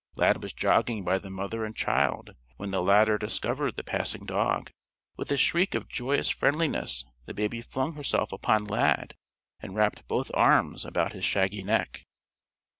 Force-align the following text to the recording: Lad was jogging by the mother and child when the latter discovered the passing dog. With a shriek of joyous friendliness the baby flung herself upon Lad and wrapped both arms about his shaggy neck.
Lad 0.15 0.41
was 0.41 0.51
jogging 0.51 1.03
by 1.03 1.19
the 1.19 1.29
mother 1.29 1.63
and 1.63 1.77
child 1.77 2.31
when 2.57 2.71
the 2.71 2.81
latter 2.81 3.19
discovered 3.19 3.77
the 3.77 3.83
passing 3.83 4.25
dog. 4.25 4.71
With 5.15 5.29
a 5.31 5.37
shriek 5.37 5.75
of 5.75 5.87
joyous 5.87 6.27
friendliness 6.27 7.05
the 7.27 7.35
baby 7.35 7.61
flung 7.61 7.93
herself 7.93 8.31
upon 8.31 8.65
Lad 8.65 9.13
and 9.59 9.75
wrapped 9.75 10.07
both 10.07 10.31
arms 10.33 10.85
about 10.85 11.13
his 11.13 11.23
shaggy 11.23 11.61
neck. 11.63 12.07